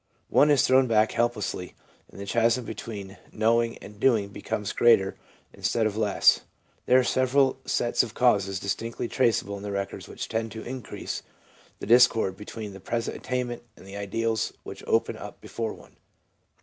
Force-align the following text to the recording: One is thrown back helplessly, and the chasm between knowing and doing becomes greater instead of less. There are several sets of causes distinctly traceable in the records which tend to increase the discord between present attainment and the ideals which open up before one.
One 0.29 0.49
is 0.49 0.65
thrown 0.65 0.87
back 0.87 1.11
helplessly, 1.11 1.75
and 2.09 2.19
the 2.19 2.25
chasm 2.25 2.65
between 2.65 3.17
knowing 3.31 3.77
and 3.83 3.99
doing 3.99 4.29
becomes 4.29 4.73
greater 4.73 5.15
instead 5.53 5.85
of 5.85 5.95
less. 5.95 6.39
There 6.87 6.97
are 6.97 7.03
several 7.03 7.59
sets 7.65 8.01
of 8.01 8.15
causes 8.15 8.59
distinctly 8.59 9.07
traceable 9.07 9.57
in 9.57 9.61
the 9.61 9.71
records 9.71 10.07
which 10.07 10.27
tend 10.27 10.51
to 10.53 10.63
increase 10.63 11.21
the 11.77 11.85
discord 11.85 12.35
between 12.35 12.73
present 12.79 13.15
attainment 13.15 13.61
and 13.77 13.85
the 13.85 13.95
ideals 13.95 14.53
which 14.63 14.83
open 14.87 15.17
up 15.17 15.39
before 15.39 15.73
one. 15.75 15.97